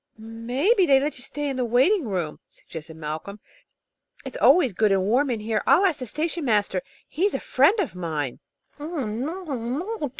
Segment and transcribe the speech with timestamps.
[0.17, 3.39] "Maybe they'd let you stay in the waiting room," suggested Malcolm.
[4.25, 5.61] "It is always good and warm in here.
[5.67, 6.81] I'll ask the station master.
[7.07, 8.39] He's a friend of mine."